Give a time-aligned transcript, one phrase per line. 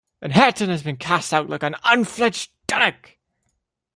[0.19, 3.17] And Hareton has been cast out like an unfledged dunnock!